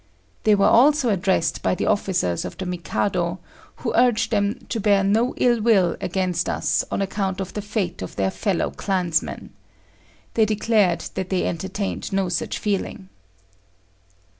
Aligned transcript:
They 0.45 0.55
were 0.55 0.65
also 0.65 1.09
addressed 1.09 1.61
by 1.61 1.75
the 1.75 1.85
officers 1.85 2.43
of 2.43 2.57
the 2.57 2.65
Mikado, 2.65 3.37
who 3.75 3.93
urged 3.95 4.31
them 4.31 4.61
to 4.69 4.79
bear 4.79 5.03
no 5.03 5.35
ill 5.37 5.61
will 5.61 5.95
against 6.01 6.49
us 6.49 6.83
on 6.89 7.03
account 7.03 7.39
of 7.39 7.53
the 7.53 7.61
fate 7.61 8.01
of 8.01 8.15
their 8.15 8.31
fellow 8.31 8.71
clansman. 8.71 9.51
They 10.33 10.45
declared 10.45 11.01
that 11.13 11.29
they 11.29 11.45
entertained 11.45 12.11
no 12.11 12.29
such 12.29 12.57
feeling. 12.57 13.09